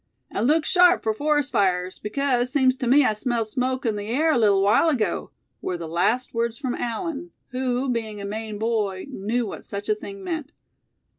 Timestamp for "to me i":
2.77-3.13